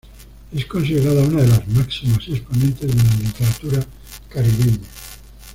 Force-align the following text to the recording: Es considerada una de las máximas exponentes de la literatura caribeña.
Es 0.51 0.65
considerada 0.65 1.21
una 1.27 1.43
de 1.43 1.47
las 1.49 1.67
máximas 1.67 2.27
exponentes 2.27 2.89
de 2.89 3.03
la 3.03 3.19
literatura 3.23 3.85
caribeña. 4.29 4.87